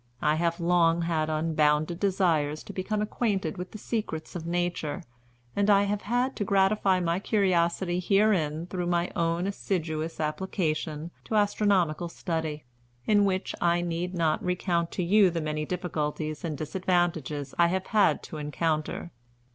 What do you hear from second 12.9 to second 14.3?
in which I need